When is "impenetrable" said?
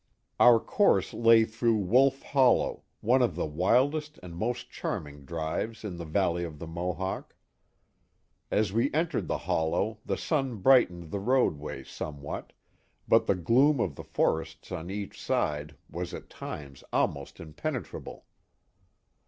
17.39-18.25